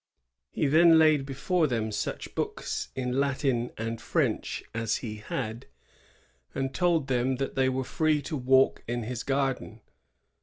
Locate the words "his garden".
9.03-9.81